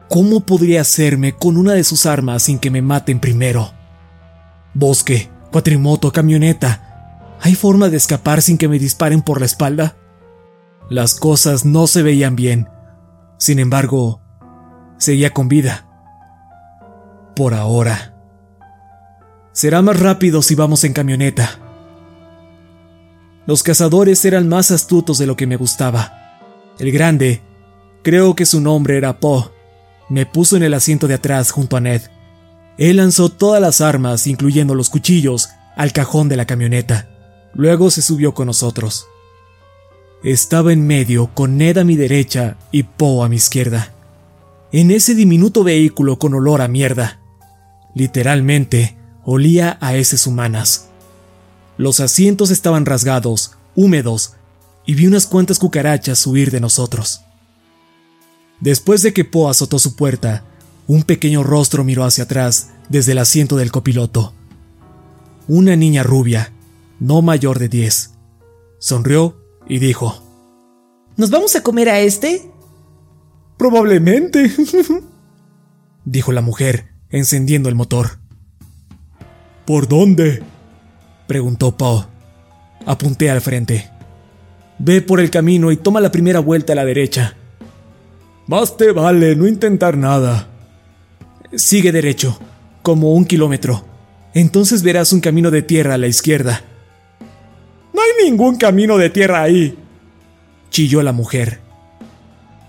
¿Cómo 0.09 0.41
podría 0.41 0.81
hacerme 0.81 1.37
con 1.37 1.55
una 1.55 1.71
de 1.71 1.85
sus 1.85 2.05
armas 2.05 2.43
sin 2.43 2.59
que 2.59 2.69
me 2.69 2.81
maten 2.81 3.21
primero? 3.21 3.71
Bosque, 4.73 5.31
cuatrimoto, 5.51 6.11
camioneta. 6.11 7.37
¿Hay 7.41 7.55
forma 7.55 7.89
de 7.89 7.97
escapar 7.97 8.41
sin 8.41 8.57
que 8.57 8.67
me 8.67 8.79
disparen 8.79 9.21
por 9.21 9.39
la 9.39 9.45
espalda? 9.45 9.95
Las 10.89 11.15
cosas 11.15 11.65
no 11.65 11.87
se 11.87 12.03
veían 12.03 12.35
bien. 12.35 12.67
Sin 13.37 13.59
embargo, 13.59 14.21
seguía 14.97 15.31
con 15.31 15.47
vida. 15.47 15.87
Por 17.35 17.53
ahora. 17.53 18.15
Será 19.51 19.81
más 19.81 19.99
rápido 19.99 20.41
si 20.41 20.55
vamos 20.55 20.83
en 20.83 20.93
camioneta. 20.93 21.59
Los 23.47 23.63
cazadores 23.63 24.23
eran 24.25 24.47
más 24.47 24.71
astutos 24.71 25.17
de 25.17 25.25
lo 25.25 25.35
que 25.35 25.47
me 25.47 25.55
gustaba. 25.55 26.13
El 26.77 26.91
grande, 26.91 27.41
creo 28.03 28.35
que 28.35 28.45
su 28.45 28.61
nombre 28.61 28.97
era 28.97 29.19
Poe, 29.19 29.51
me 30.09 30.25
puso 30.25 30.57
en 30.57 30.63
el 30.63 30.73
asiento 30.73 31.07
de 31.07 31.15
atrás 31.15 31.51
junto 31.51 31.75
a 31.77 31.81
Ned. 31.81 32.01
Él 32.81 32.97
lanzó 32.97 33.29
todas 33.29 33.61
las 33.61 33.79
armas, 33.79 34.25
incluyendo 34.25 34.73
los 34.73 34.89
cuchillos, 34.89 35.49
al 35.75 35.93
cajón 35.93 36.29
de 36.29 36.35
la 36.35 36.47
camioneta. 36.47 37.07
Luego 37.53 37.91
se 37.91 38.01
subió 38.01 38.33
con 38.33 38.47
nosotros. 38.47 39.05
Estaba 40.23 40.73
en 40.73 40.87
medio, 40.87 41.29
con 41.35 41.57
Ned 41.57 41.77
a 41.77 41.83
mi 41.83 41.95
derecha 41.95 42.57
y 42.71 42.81
Poe 42.81 43.23
a 43.23 43.29
mi 43.29 43.35
izquierda. 43.35 43.93
En 44.71 44.89
ese 44.89 45.13
diminuto 45.13 45.63
vehículo 45.63 46.17
con 46.17 46.33
olor 46.33 46.59
a 46.59 46.67
mierda. 46.67 47.19
Literalmente, 47.93 48.97
olía 49.23 49.77
a 49.79 49.93
heces 49.93 50.25
humanas. 50.25 50.89
Los 51.77 51.99
asientos 51.99 52.49
estaban 52.49 52.87
rasgados, 52.87 53.51
húmedos, 53.75 54.33
y 54.87 54.95
vi 54.95 55.05
unas 55.05 55.27
cuantas 55.27 55.59
cucarachas 55.59 56.25
huir 56.25 56.49
de 56.49 56.59
nosotros. 56.59 57.21
Después 58.59 59.03
de 59.03 59.13
que 59.13 59.23
Poe 59.23 59.51
azotó 59.51 59.77
su 59.77 59.95
puerta, 59.95 60.45
un 60.91 61.03
pequeño 61.03 61.41
rostro 61.41 61.85
miró 61.85 62.03
hacia 62.03 62.25
atrás 62.25 62.71
desde 62.89 63.13
el 63.13 63.19
asiento 63.19 63.55
del 63.55 63.71
copiloto. 63.71 64.33
Una 65.47 65.77
niña 65.77 66.03
rubia, 66.03 66.51
no 66.99 67.21
mayor 67.21 67.59
de 67.59 67.69
diez. 67.69 68.15
Sonrió 68.77 69.41
y 69.69 69.79
dijo, 69.79 70.21
¿Nos 71.15 71.29
vamos 71.29 71.55
a 71.55 71.63
comer 71.63 71.87
a 71.87 72.01
este? 72.01 72.51
Probablemente, 73.57 74.51
dijo 76.03 76.33
la 76.33 76.41
mujer, 76.41 76.89
encendiendo 77.09 77.69
el 77.69 77.75
motor. 77.75 78.19
¿Por 79.65 79.87
dónde? 79.87 80.43
preguntó 81.25 81.77
Poe. 81.77 82.05
Apunté 82.85 83.29
al 83.29 83.39
frente. 83.39 83.89
Ve 84.77 85.01
por 85.01 85.21
el 85.21 85.29
camino 85.29 85.71
y 85.71 85.77
toma 85.77 86.01
la 86.01 86.11
primera 86.11 86.41
vuelta 86.41 86.73
a 86.73 86.75
la 86.75 86.83
derecha. 86.83 87.37
Más 88.45 88.75
te 88.75 88.91
vale 88.91 89.37
no 89.37 89.47
intentar 89.47 89.95
nada. 89.95 90.50
Sigue 91.55 91.91
derecho, 91.91 92.39
como 92.81 93.13
un 93.13 93.25
kilómetro. 93.25 93.83
Entonces 94.33 94.83
verás 94.83 95.11
un 95.11 95.19
camino 95.19 95.51
de 95.51 95.61
tierra 95.61 95.95
a 95.95 95.97
la 95.97 96.07
izquierda. 96.07 96.63
No 97.93 98.01
hay 98.01 98.29
ningún 98.29 98.55
camino 98.55 98.97
de 98.97 99.09
tierra 99.09 99.41
ahí, 99.41 99.77
chilló 100.69 101.03
la 101.03 101.11
mujer. 101.11 101.59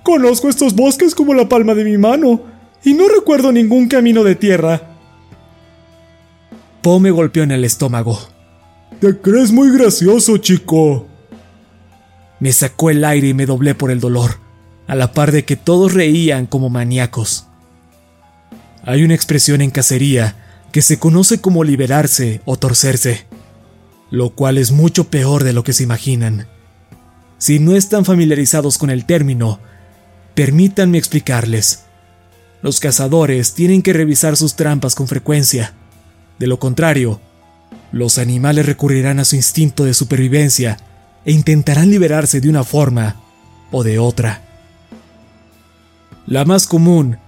Conozco 0.02 0.48
estos 0.48 0.74
bosques 0.74 1.14
como 1.14 1.34
la 1.34 1.48
palma 1.48 1.74
de 1.74 1.84
mi 1.84 1.96
mano, 1.96 2.42
y 2.84 2.94
no 2.94 3.08
recuerdo 3.08 3.52
ningún 3.52 3.86
camino 3.86 4.24
de 4.24 4.34
tierra. 4.34 4.82
Po 6.82 6.98
me 6.98 7.12
golpeó 7.12 7.44
en 7.44 7.52
el 7.52 7.64
estómago. 7.64 8.18
Te 9.00 9.20
crees 9.20 9.52
muy 9.52 9.70
gracioso, 9.70 10.38
chico. 10.38 11.06
Me 12.40 12.52
sacó 12.52 12.90
el 12.90 13.04
aire 13.04 13.28
y 13.28 13.34
me 13.34 13.46
doblé 13.46 13.76
por 13.76 13.92
el 13.92 14.00
dolor 14.00 14.40
a 14.88 14.96
la 14.96 15.12
par 15.12 15.30
de 15.30 15.44
que 15.44 15.54
todos 15.54 15.94
reían 15.94 16.46
como 16.46 16.68
maníacos. 16.68 17.46
Hay 18.84 19.04
una 19.04 19.14
expresión 19.14 19.60
en 19.60 19.70
cacería 19.70 20.36
que 20.72 20.82
se 20.82 20.98
conoce 20.98 21.40
como 21.40 21.64
liberarse 21.64 22.40
o 22.44 22.56
torcerse, 22.56 23.26
lo 24.10 24.30
cual 24.30 24.58
es 24.58 24.72
mucho 24.72 25.04
peor 25.04 25.44
de 25.44 25.52
lo 25.52 25.62
que 25.62 25.72
se 25.72 25.84
imaginan. 25.84 26.48
Si 27.38 27.58
no 27.58 27.76
están 27.76 28.04
familiarizados 28.04 28.78
con 28.78 28.90
el 28.90 29.04
término, 29.04 29.60
permítanme 30.34 30.98
explicarles. 30.98 31.84
Los 32.62 32.80
cazadores 32.80 33.54
tienen 33.54 33.82
que 33.82 33.92
revisar 33.92 34.36
sus 34.36 34.56
trampas 34.56 34.94
con 34.94 35.08
frecuencia. 35.08 35.74
De 36.38 36.46
lo 36.46 36.58
contrario, 36.58 37.20
los 37.92 38.18
animales 38.18 38.66
recurrirán 38.66 39.18
a 39.18 39.24
su 39.24 39.36
instinto 39.36 39.84
de 39.84 39.94
supervivencia 39.94 40.78
e 41.24 41.32
intentarán 41.32 41.90
liberarse 41.90 42.40
de 42.40 42.48
una 42.48 42.64
forma 42.64 43.20
o 43.70 43.84
de 43.84 43.98
otra. 43.98 44.42
La 46.26 46.44
más 46.44 46.66
común 46.66 47.18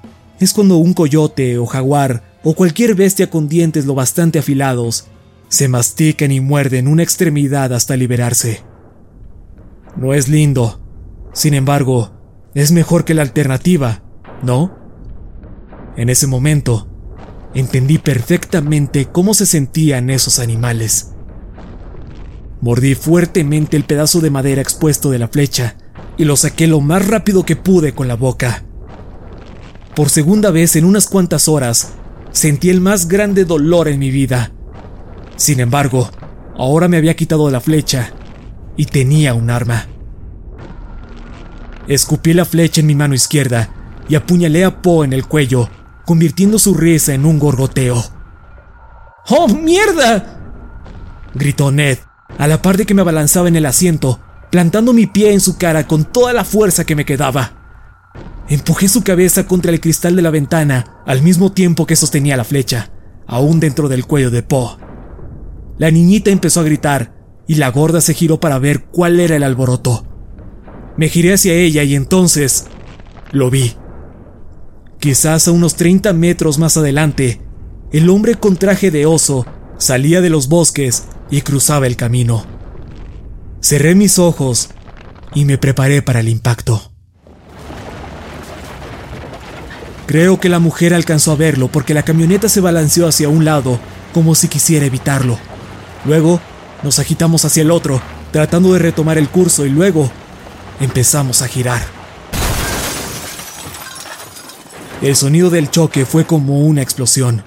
es 0.45 0.53
cuando 0.53 0.77
un 0.77 0.95
coyote 0.95 1.59
o 1.59 1.67
jaguar 1.67 2.39
o 2.45 2.55
cualquier 2.55 2.95
bestia 2.95 3.31
con 3.31 3.49
dientes 3.49 3.87
lo 3.87 3.95
bastante 3.95 4.39
afilados 4.39 5.07
se 5.49 5.69
mastican 5.69 6.33
y 6.33 6.41
muerden 6.41 6.89
una 6.89 7.03
extremidad 7.03 7.73
hasta 7.73 7.97
liberarse. 7.97 8.63
No 9.97 10.13
es 10.13 10.29
lindo. 10.29 10.81
Sin 11.33 11.55
embargo, 11.55 12.13
es 12.55 12.73
mejor 12.73 13.05
que 13.05 13.15
la 13.15 13.23
alternativa, 13.23 14.03
¿no? 14.43 14.77
En 15.97 16.09
ese 16.09 16.27
momento, 16.27 16.89
entendí 17.55 17.99
perfectamente 17.99 19.07
cómo 19.07 19.33
se 19.35 19.47
sentían 19.47 20.11
esos 20.11 20.41
animales. 20.41 21.13
Mordí 22.61 22.95
fuertemente 22.95 23.77
el 23.77 23.85
pedazo 23.85 24.21
de 24.21 24.31
madera 24.31 24.61
expuesto 24.63 25.11
de 25.11 25.19
la 25.19 25.29
flecha 25.29 25.77
y 26.17 26.25
lo 26.25 26.37
saqué 26.37 26.67
lo 26.67 26.81
más 26.81 27.07
rápido 27.07 27.45
que 27.45 27.57
pude 27.57 27.95
con 27.95 28.09
la 28.09 28.17
boca. 28.17 28.65
Por 29.95 30.11
segunda 30.11 30.51
vez 30.51 30.75
en 30.75 30.85
unas 30.85 31.07
cuantas 31.07 31.47
horas, 31.47 31.93
sentí 32.33 32.69
el 32.69 32.81
más 32.81 33.07
grande 33.07 33.45
dolor 33.45 33.87
en 33.87 34.01
mi 34.01 34.11
vida. 34.11 34.51
Sin 35.37 35.61
embargo, 35.61 36.11
ahora 36.57 36.89
me 36.89 36.97
había 36.97 37.15
quitado 37.15 37.49
la 37.49 37.61
flecha 37.61 38.13
y 38.77 38.87
tenía 38.87 39.35
un 39.35 39.51
arma. 39.51 39.87
Escupí 41.87 42.33
la 42.33 42.45
flecha 42.45 42.81
en 42.81 42.89
mi 42.89 42.97
mano 42.97 43.15
izquierda 43.15 43.69
y 44.09 44.17
apuñalé 44.17 44.65
a 44.65 44.83
Poe 44.83 45.05
en 45.05 45.13
el 45.13 45.27
cuello, 45.27 45.69
convirtiendo 46.05 46.59
su 46.59 46.75
risa 46.75 47.15
en 47.15 47.25
un 47.25 47.39
gorgoteo. 47.39 48.03
¡Oh, 49.29 49.49
mierda! 49.49 50.41
gritó 51.35 51.71
Ned, 51.71 51.99
a 52.37 52.49
la 52.49 52.61
par 52.61 52.77
de 52.77 52.85
que 52.85 52.95
me 52.95 53.03
abalanzaba 53.03 53.47
en 53.47 53.57
el 53.57 53.67
asiento, 53.67 54.21
plantando 54.51 54.93
mi 54.93 55.07
pie 55.07 55.33
en 55.33 55.41
su 55.41 55.57
cara 55.57 55.87
con 55.87 56.05
toda 56.05 56.33
la 56.33 56.45
fuerza 56.45 56.85
que 56.85 56.97
me 56.97 57.05
quedaba. 57.05 57.64
Empujé 58.49 58.89
su 58.89 59.03
cabeza 59.03 59.47
contra 59.47 59.73
el 59.73 59.81
cristal 59.81 60.17
de 60.17 60.23
la 60.23 60.31
ventana 60.31 61.03
al 61.07 61.23
mismo 61.23 61.53
tiempo 61.53 61.87
que 61.87 61.97
sostenía 61.97 62.37
la 62.37 62.45
flecha, 62.45 62.91
aún 63.27 63.59
dentro 63.59 63.89
del 63.89 64.07
cuello 64.07 64.31
de 64.31 64.43
Poe. 64.43 64.77
La 65.79 65.91
niñita 65.91 66.31
empezó 66.31 66.61
a 66.61 66.65
gritar 66.65 67.15
y 67.47 67.57
la 67.57 67.71
gorda 67.71 68.01
se 68.01 68.15
giró 68.15 68.41
para 68.41 68.59
ver 68.59 68.85
cuál 68.85 69.19
era 69.19 69.37
el 69.37 69.43
alboroto. 69.43 70.07
Me 70.97 71.09
giré 71.09 71.35
hacia 71.35 71.55
ella 71.55 71.83
y 71.83 71.95
entonces 71.95 72.67
lo 73.33 73.51
vi. 73.51 73.75
Quizás 75.01 75.49
a 75.49 75.53
unos 75.53 75.75
30 75.75 76.13
metros 76.13 76.59
más 76.59 76.77
adelante, 76.77 77.41
el 77.93 78.09
hombre 78.09 78.37
con 78.37 78.57
traje 78.57 78.91
de 78.91 79.07
oso 79.07 79.47
salía 79.79 80.21
de 80.21 80.31
los 80.31 80.49
bosques 80.49 81.05
y 81.31 81.41
cruzaba 81.41 81.87
el 81.87 81.97
camino. 81.97 82.45
Cerré 83.61 83.95
mis 83.95 84.19
ojos 84.19 84.71
y 85.35 85.45
me 85.45 85.59
preparé 85.59 86.03
para 86.03 86.21
el 86.21 86.29
impacto. 86.29 86.94
Creo 90.07 90.39
que 90.39 90.49
la 90.49 90.59
mujer 90.59 90.93
alcanzó 90.93 91.33
a 91.33 91.37
verlo 91.37 91.69
porque 91.69 91.95
la 91.95 92.03
camioneta 92.03 92.49
se 92.49 92.61
balanceó 92.61 93.09
hacia 93.09 93.29
un 93.29 93.45
lado 93.45 93.79
como 94.13 94.35
si 94.35 94.49
quisiera 94.49 94.87
evitarlo. 94.87 95.39
Luego 96.05 96.41
nos 96.83 96.99
agitamos 96.99 97.45
hacia 97.45 97.63
el 97.63 97.71
otro, 97.71 98.01
tratando 98.31 98.75
de 98.75 98.79
retomar 98.79 99.17
el 99.17 99.29
curso 99.29 99.65
y 99.65 99.71
luego 99.71 100.11
empezamos 100.81 101.41
a 101.41 101.49
girar. 101.49 101.83
El 105.01 105.17
sonido 105.17 105.51
del 105.51 105.71
choque 105.71 106.05
fue 106.05 106.27
como 106.27 106.61
una 106.61 106.83
explosión. 106.83 107.43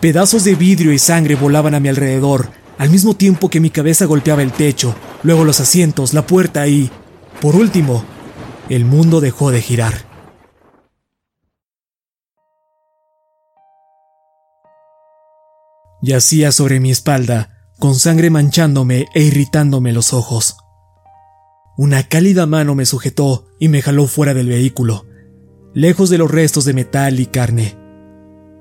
Pedazos 0.00 0.44
de 0.44 0.54
vidrio 0.54 0.92
y 0.92 0.98
sangre 0.98 1.34
volaban 1.34 1.74
a 1.74 1.80
mi 1.80 1.88
alrededor, 1.88 2.50
al 2.78 2.90
mismo 2.90 3.14
tiempo 3.14 3.48
que 3.48 3.60
mi 3.60 3.70
cabeza 3.70 4.04
golpeaba 4.04 4.42
el 4.42 4.52
techo, 4.52 4.94
luego 5.22 5.44
los 5.44 5.60
asientos, 5.60 6.12
la 6.12 6.26
puerta 6.26 6.66
y, 6.66 6.90
Por 7.40 7.56
último, 7.56 8.04
el 8.68 8.84
mundo 8.84 9.20
dejó 9.20 9.50
de 9.50 9.60
girar. 9.60 10.13
Yacía 16.04 16.52
sobre 16.52 16.80
mi 16.80 16.90
espalda, 16.90 17.72
con 17.78 17.94
sangre 17.94 18.28
manchándome 18.28 19.06
e 19.14 19.22
irritándome 19.22 19.94
los 19.94 20.12
ojos. 20.12 20.58
Una 21.78 22.02
cálida 22.02 22.44
mano 22.44 22.74
me 22.74 22.84
sujetó 22.84 23.46
y 23.58 23.68
me 23.68 23.80
jaló 23.80 24.06
fuera 24.06 24.34
del 24.34 24.48
vehículo, 24.48 25.06
lejos 25.72 26.10
de 26.10 26.18
los 26.18 26.30
restos 26.30 26.66
de 26.66 26.74
metal 26.74 27.20
y 27.20 27.26
carne. 27.26 27.78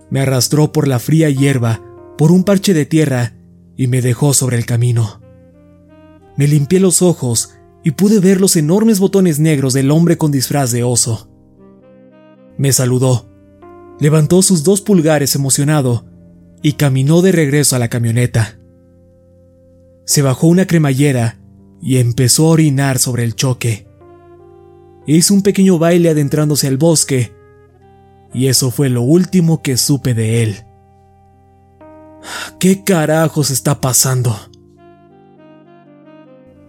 Me 0.09 0.21
arrastró 0.21 0.71
por 0.71 0.87
la 0.87 0.99
fría 0.99 1.29
hierba, 1.29 1.81
por 2.17 2.31
un 2.31 2.45
parche 2.45 2.73
de 2.73 2.85
tierra, 2.85 3.33
y 3.75 3.87
me 3.87 4.01
dejó 4.01 4.33
sobre 4.33 4.55
el 4.55 4.65
camino. 4.65 5.19
Me 6.37 6.47
limpié 6.47 6.79
los 6.79 7.01
ojos 7.01 7.55
y 7.83 7.91
pude 7.91 8.21
ver 8.21 8.39
los 8.39 8.55
enormes 8.55 9.01
botones 9.01 9.39
negros 9.39 9.73
del 9.73 9.91
hombre 9.91 10.17
con 10.17 10.31
disfraz 10.31 10.71
de 10.71 10.83
oso. 10.83 11.29
Me 12.57 12.71
saludó, 12.71 13.29
levantó 13.99 14.41
sus 14.43 14.63
dos 14.63 14.79
pulgares 14.79 15.35
emocionado 15.35 16.12
y 16.63 16.73
caminó 16.73 17.21
de 17.21 17.33
regreso 17.33 17.75
a 17.75 17.79
la 17.79 17.89
camioneta. 17.89 18.57
Se 20.05 20.21
bajó 20.21 20.47
una 20.47 20.65
cremallera 20.65 21.37
y 21.81 21.97
empezó 21.97 22.47
a 22.47 22.51
orinar 22.51 22.97
sobre 22.97 23.25
el 23.25 23.35
choque. 23.35 23.85
Hizo 25.05 25.33
un 25.33 25.43
pequeño 25.43 25.77
baile 25.77 26.09
adentrándose 26.09 26.67
al 26.67 26.77
bosque, 26.77 27.33
y 28.33 28.47
eso 28.47 28.71
fue 28.71 28.89
lo 28.89 29.01
último 29.01 29.61
que 29.61 29.75
supe 29.75 30.13
de 30.13 30.41
él. 30.41 30.55
¿Qué 32.59 32.83
carajos 32.85 33.51
está 33.51 33.81
pasando? 33.81 34.33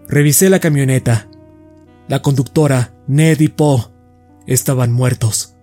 Revisé 0.08 0.50
la 0.50 0.58
camioneta. 0.58 1.28
La 2.08 2.20
conductora, 2.20 2.92
Ned 3.06 3.38
y 3.40 3.48
Poe, 3.48 3.84
estaban 4.46 4.92
muertos. 4.92 5.56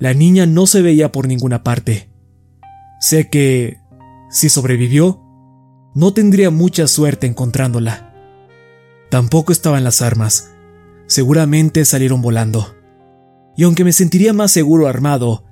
La 0.00 0.12
niña 0.12 0.46
no 0.46 0.66
se 0.66 0.82
veía 0.82 1.12
por 1.12 1.28
ninguna 1.28 1.62
parte. 1.62 2.09
Sé 3.00 3.30
que, 3.30 3.80
si 4.28 4.50
sobrevivió, 4.50 5.22
no 5.94 6.12
tendría 6.12 6.50
mucha 6.50 6.86
suerte 6.86 7.26
encontrándola. 7.26 8.14
Tampoco 9.10 9.52
estaban 9.52 9.84
las 9.84 10.02
armas. 10.02 10.52
Seguramente 11.06 11.86
salieron 11.86 12.20
volando. 12.20 12.76
Y 13.56 13.64
aunque 13.64 13.84
me 13.84 13.94
sentiría 13.94 14.34
más 14.34 14.52
seguro 14.52 14.86
armado, 14.86 15.44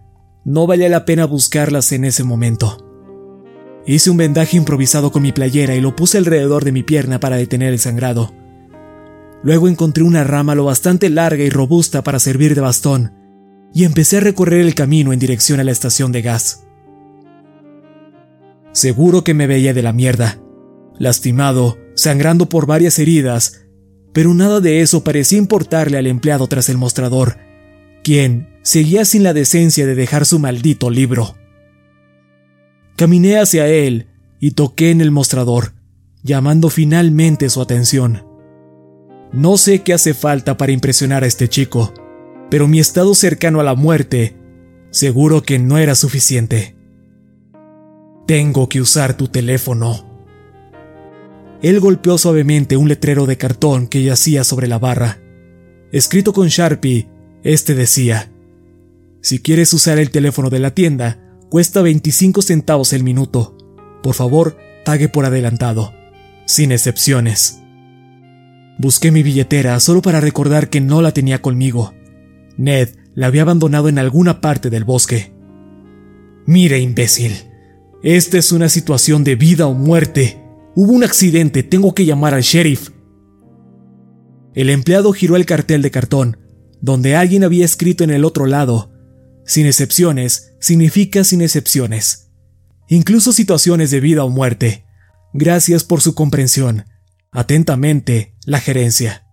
no 0.45 0.67
valía 0.67 0.91
la 0.91 1.07
pena 1.07 1.25
buscarlas 1.25 1.91
en 1.93 2.05
ese 2.05 2.23
momento. 2.23 2.85
Hice 3.87 4.11
un 4.11 4.19
vendaje 4.19 4.59
improvisado 4.59 5.11
con 5.11 5.23
mi 5.23 5.33
playera 5.33 5.75
y 5.75 5.81
lo 5.81 5.97
puse 5.97 6.19
alrededor 6.19 6.65
de 6.65 6.73
mi 6.73 6.83
pierna 6.83 7.19
para 7.19 7.37
detener 7.37 7.73
el 7.73 7.79
sangrado. 7.79 8.35
Luego 9.43 9.69
encontré 9.69 10.05
una 10.05 10.23
rama 10.23 10.55
lo 10.55 10.67
bastante 10.67 11.09
larga 11.09 11.43
y 11.43 11.49
robusta 11.49 12.03
para 12.03 12.19
servir 12.19 12.55
de 12.55 12.61
bastón, 12.61 13.15
y 13.73 13.85
empecé 13.85 14.19
a 14.19 14.21
recorrer 14.21 14.61
el 14.61 14.75
camino 14.75 15.15
en 15.15 15.19
dirección 15.19 15.61
a 15.61 15.65
la 15.65 15.73
estación 15.73 16.13
de 16.13 16.21
gas. 16.21 16.68
Seguro 18.79 19.25
que 19.25 19.35
me 19.35 19.49
veía 19.49 19.75
de 19.75 19.83
la 19.83 19.93
mierda, 19.93 20.41
lastimado, 21.01 21.79
sangrando 21.97 22.49
por 22.49 22.67
varias 22.67 23.01
heridas, 23.01 23.67
pero 24.13 24.33
nada 24.35 24.61
de 24.61 24.83
eso 24.83 25.03
parecía 25.03 25.37
importarle 25.37 25.99
al 25.99 26.07
empleado 26.07 26.47
tras 26.47 26.69
el 26.69 26.79
mostrador, 26.79 27.39
quien 28.05 28.57
seguía 28.63 29.05
sin 29.05 29.25
la 29.25 29.33
decencia 29.33 29.85
de 29.85 29.97
dejar 29.97 30.27
su 30.27 30.39
maldito 30.39 30.91
libro. 30.91 31.35
Caminé 32.95 33.41
hacia 33.41 33.67
él 33.67 34.07
y 34.39 34.53
toqué 34.53 34.93
en 34.93 35.01
el 35.01 35.11
mostrador, 35.11 35.73
llamando 36.23 36.71
finalmente 36.71 37.51
su 37.51 37.61
atención. 37.61 38.29
No 39.33 39.57
sé 39.57 39.83
qué 39.83 39.93
hace 39.93 40.15
falta 40.15 40.57
para 40.57 40.71
impresionar 40.71 41.25
a 41.25 41.27
este 41.27 41.49
chico, 41.49 41.93
pero 42.49 42.69
mi 42.69 42.79
estado 42.79 43.17
cercano 43.17 43.59
a 43.59 43.65
la 43.65 43.75
muerte 43.75 44.37
seguro 44.93 45.43
que 45.43 45.59
no 45.59 45.79
era 45.79 45.97
suficiente. 45.97 46.78
Tengo 48.29 48.69
que 48.69 48.83
usar 48.83 49.17
tu 49.17 49.29
teléfono. 49.29 50.05
Él 51.63 51.81
golpeó 51.81 52.19
suavemente 52.19 52.77
un 52.77 52.87
letrero 52.87 53.25
de 53.25 53.39
cartón 53.39 53.87
que 53.87 54.03
yacía 54.03 54.45
sobre 54.45 54.69
la 54.69 54.79
barra. 54.79 55.19
Escrito 55.93 56.35
con 56.35 56.49
Sharpie, 56.49 57.09
este 57.43 57.75
decía, 57.75 58.31
Si 59.23 59.39
quieres 59.39 59.73
usar 59.73 59.97
el 59.97 60.11
teléfono 60.11 60.51
de 60.51 60.59
la 60.59 60.75
tienda, 60.75 61.19
cuesta 61.49 61.81
25 61.81 62.43
centavos 62.43 62.93
el 62.93 63.03
minuto. 63.03 63.57
Por 64.03 64.15
favor, 64.15 64.59
pague 64.85 65.09
por 65.09 65.25
adelantado. 65.25 65.95
Sin 66.45 66.71
excepciones. 66.71 67.63
Busqué 68.77 69.11
mi 69.11 69.23
billetera 69.23 69.81
solo 69.81 70.03
para 70.03 70.21
recordar 70.21 70.69
que 70.69 70.83
no 70.83 71.01
la 71.01 71.13
tenía 71.13 71.41
conmigo. 71.41 71.95
Ned 72.59 72.91
la 73.15 73.29
había 73.29 73.41
abandonado 73.41 73.89
en 73.89 73.99
alguna 73.99 74.43
parte 74.43 74.69
del 74.69 74.85
bosque. 74.85 75.33
Mire, 76.45 76.79
imbécil, 76.79 77.48
esta 78.03 78.39
es 78.39 78.53
una 78.53 78.69
situación 78.69 79.25
de 79.25 79.35
vida 79.35 79.67
o 79.67 79.75
muerte. 79.75 80.41
Hubo 80.77 80.93
un 80.93 81.03
accidente, 81.03 81.63
tengo 81.63 81.95
que 81.95 82.05
llamar 82.05 82.35
al 82.35 82.43
sheriff. 82.43 82.91
El 84.55 84.71
empleado 84.71 85.13
giró 85.13 85.37
el 85.37 85.47
cartel 85.47 85.83
de 85.83 85.91
cartón, 85.91 86.39
donde 86.81 87.17
alguien 87.17 87.43
había 87.43 87.65
escrito 87.65 88.05
en 88.05 88.11
el 88.11 88.25
otro 88.25 88.47
lado, 88.47 88.93
sin 89.45 89.67
excepciones 89.67 90.55
significa 90.61 91.25
sin 91.25 91.41
excepciones. 91.41 92.31
Incluso 92.89 93.33
situaciones 93.33 93.91
de 93.91 94.01
vida 94.01 94.25
o 94.25 94.31
muerte. 94.31 94.85
Gracias 95.33 95.85
por 95.85 96.01
su 96.01 96.15
comprensión. 96.15 96.85
Atentamente, 97.33 98.35
la 98.47 98.61
gerencia. 98.61 99.27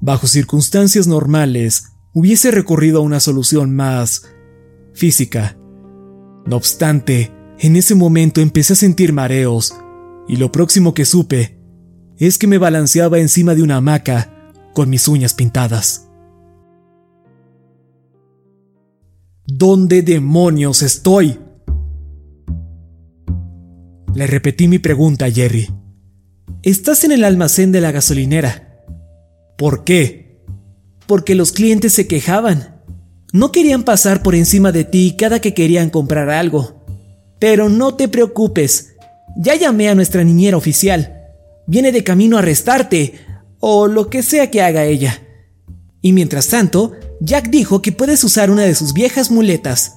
Bajo 0.00 0.26
circunstancias 0.26 1.06
normales, 1.06 1.88
hubiese 2.14 2.50
recurrido 2.50 2.98
a 2.98 3.02
una 3.02 3.20
solución 3.20 3.74
más 3.74 4.26
física, 4.94 5.58
no 6.46 6.56
obstante, 6.56 7.32
en 7.58 7.76
ese 7.76 7.94
momento 7.94 8.40
empecé 8.40 8.74
a 8.74 8.76
sentir 8.76 9.12
mareos, 9.12 9.74
y 10.28 10.36
lo 10.36 10.52
próximo 10.52 10.94
que 10.94 11.04
supe 11.04 11.58
es 12.18 12.38
que 12.38 12.46
me 12.46 12.58
balanceaba 12.58 13.18
encima 13.18 13.54
de 13.54 13.62
una 13.62 13.76
hamaca 13.76 14.52
con 14.74 14.88
mis 14.90 15.08
uñas 15.08 15.34
pintadas. 15.34 16.08
¿Dónde 19.46 20.02
demonios 20.02 20.82
estoy? 20.82 21.38
Le 24.14 24.26
repetí 24.26 24.66
mi 24.66 24.78
pregunta 24.78 25.26
a 25.26 25.30
Jerry. 25.30 25.68
Estás 26.62 27.04
en 27.04 27.12
el 27.12 27.22
almacén 27.22 27.70
de 27.70 27.80
la 27.80 27.92
gasolinera. 27.92 28.82
¿Por 29.56 29.84
qué? 29.84 30.42
Porque 31.06 31.34
los 31.34 31.52
clientes 31.52 31.92
se 31.92 32.08
quejaban. 32.08 32.75
No 33.36 33.52
querían 33.52 33.82
pasar 33.82 34.22
por 34.22 34.34
encima 34.34 34.72
de 34.72 34.84
ti 34.84 35.14
cada 35.14 35.42
que 35.42 35.52
querían 35.52 35.90
comprar 35.90 36.30
algo. 36.30 36.82
Pero 37.38 37.68
no 37.68 37.94
te 37.94 38.08
preocupes, 38.08 38.94
ya 39.36 39.54
llamé 39.54 39.90
a 39.90 39.94
nuestra 39.94 40.24
niñera 40.24 40.56
oficial. 40.56 41.34
Viene 41.66 41.92
de 41.92 42.02
camino 42.02 42.36
a 42.36 42.38
arrestarte, 42.38 43.12
o 43.60 43.88
lo 43.88 44.08
que 44.08 44.22
sea 44.22 44.50
que 44.50 44.62
haga 44.62 44.86
ella. 44.86 45.20
Y 46.00 46.14
mientras 46.14 46.48
tanto, 46.48 46.92
Jack 47.20 47.50
dijo 47.50 47.82
que 47.82 47.92
puedes 47.92 48.24
usar 48.24 48.50
una 48.50 48.62
de 48.62 48.74
sus 48.74 48.94
viejas 48.94 49.30
muletas. 49.30 49.96